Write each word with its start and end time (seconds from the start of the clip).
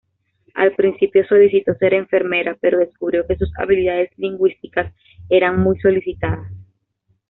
Al 0.55 0.73
principio, 0.73 1.23
solicitó 1.27 1.75
ser 1.75 1.93
enfermera, 1.93 2.57
pero 2.59 2.79
descubrió 2.79 3.27
que 3.27 3.35
sus 3.35 3.51
habilidades 3.59 4.09
lingüísticas 4.17 4.91
eran 5.29 5.59
muy 5.59 5.79
solicitadas. 5.79 6.51